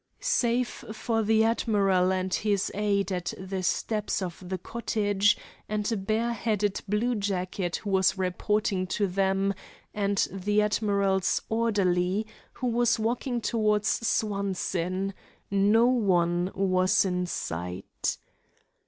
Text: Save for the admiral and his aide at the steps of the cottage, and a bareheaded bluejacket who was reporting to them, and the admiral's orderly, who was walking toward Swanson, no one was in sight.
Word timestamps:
Save 0.19 0.67
for 0.67 1.21
the 1.21 1.43
admiral 1.43 2.11
and 2.11 2.33
his 2.33 2.71
aide 2.73 3.11
at 3.11 3.35
the 3.37 3.61
steps 3.61 4.19
of 4.23 4.43
the 4.49 4.57
cottage, 4.57 5.37
and 5.69 5.91
a 5.91 5.95
bareheaded 5.95 6.81
bluejacket 6.89 7.75
who 7.75 7.91
was 7.91 8.17
reporting 8.17 8.87
to 8.87 9.05
them, 9.05 9.53
and 9.93 10.27
the 10.31 10.59
admiral's 10.63 11.43
orderly, 11.49 12.25
who 12.53 12.65
was 12.65 12.97
walking 12.97 13.41
toward 13.41 13.85
Swanson, 13.85 15.13
no 15.51 15.85
one 15.85 16.49
was 16.55 17.05
in 17.05 17.27
sight. 17.27 18.17